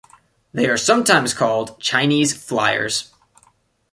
They 0.51 0.67
are 0.67 0.77
sometimes 0.79 1.31
called 1.35 1.79
Chinese 1.79 2.33
flyers. 2.35 3.11